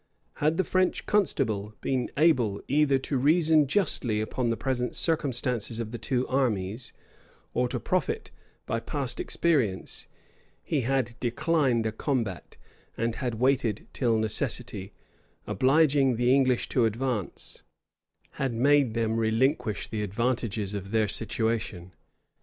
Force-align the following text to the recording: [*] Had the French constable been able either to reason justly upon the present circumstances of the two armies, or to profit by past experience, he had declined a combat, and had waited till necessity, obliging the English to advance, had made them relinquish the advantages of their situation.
[*] 0.21 0.33
Had 0.43 0.57
the 0.57 0.63
French 0.63 1.05
constable 1.05 1.75
been 1.79 2.09
able 2.17 2.59
either 2.67 2.97
to 2.97 3.19
reason 3.19 3.67
justly 3.67 4.19
upon 4.19 4.49
the 4.49 4.57
present 4.57 4.95
circumstances 4.95 5.79
of 5.79 5.91
the 5.91 5.99
two 5.99 6.27
armies, 6.27 6.91
or 7.53 7.67
to 7.69 7.79
profit 7.79 8.31
by 8.65 8.79
past 8.79 9.19
experience, 9.19 10.07
he 10.63 10.81
had 10.81 11.13
declined 11.19 11.85
a 11.85 11.91
combat, 11.91 12.57
and 12.97 13.17
had 13.17 13.35
waited 13.35 13.85
till 13.93 14.17
necessity, 14.17 14.91
obliging 15.45 16.15
the 16.15 16.33
English 16.33 16.67
to 16.69 16.85
advance, 16.85 17.61
had 18.41 18.55
made 18.55 18.95
them 18.95 19.17
relinquish 19.17 19.87
the 19.87 20.01
advantages 20.01 20.73
of 20.73 20.89
their 20.89 21.07
situation. 21.07 21.93